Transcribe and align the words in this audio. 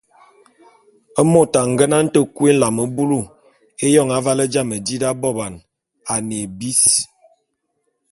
Môt 1.31 1.53
a 1.59 1.61
ngenane 1.71 2.09
te 2.13 2.19
kui 2.35 2.51
nlam 2.55 2.77
bulu 2.95 3.19
éyôn 3.85 4.09
aval 4.17 4.39
jame 4.53 4.75
di 4.85 4.95
d’aboban, 5.01 5.53
a 6.13 6.15
ne 6.27 6.37
ébis. 6.45 6.81